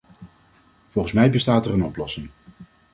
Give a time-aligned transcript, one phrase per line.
[0.87, 2.29] Volgens mij bestaat er een oplossing.